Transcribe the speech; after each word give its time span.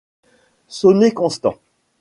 Sonnez 0.67 1.11
Constant. 1.13 1.59